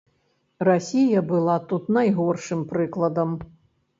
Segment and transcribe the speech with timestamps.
[0.67, 3.37] Расія была тут найгоршым прыкладам.